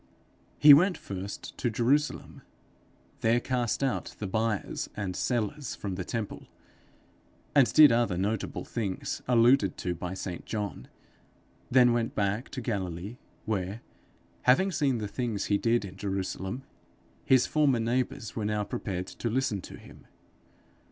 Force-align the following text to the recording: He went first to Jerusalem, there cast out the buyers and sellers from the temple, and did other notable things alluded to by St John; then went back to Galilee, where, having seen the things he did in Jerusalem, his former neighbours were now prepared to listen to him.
He 0.57 0.73
went 0.73 0.97
first 0.97 1.55
to 1.59 1.69
Jerusalem, 1.69 2.41
there 3.19 3.39
cast 3.39 3.83
out 3.83 4.15
the 4.17 4.25
buyers 4.25 4.89
and 4.97 5.15
sellers 5.15 5.75
from 5.75 5.93
the 5.93 6.03
temple, 6.03 6.47
and 7.53 7.71
did 7.71 7.91
other 7.91 8.17
notable 8.17 8.65
things 8.65 9.21
alluded 9.27 9.77
to 9.77 9.93
by 9.93 10.15
St 10.15 10.43
John; 10.43 10.87
then 11.69 11.93
went 11.93 12.15
back 12.15 12.49
to 12.49 12.61
Galilee, 12.61 13.17
where, 13.45 13.81
having 14.41 14.71
seen 14.71 14.97
the 14.97 15.07
things 15.07 15.45
he 15.45 15.59
did 15.59 15.85
in 15.85 15.97
Jerusalem, 15.97 16.63
his 17.23 17.45
former 17.45 17.79
neighbours 17.79 18.35
were 18.35 18.43
now 18.45 18.63
prepared 18.63 19.05
to 19.05 19.29
listen 19.29 19.61
to 19.61 19.77
him. 19.77 20.07